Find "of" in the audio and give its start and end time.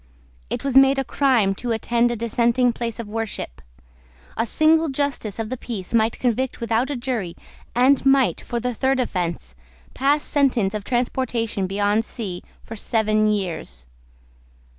2.99-3.07, 5.37-5.49, 10.73-10.83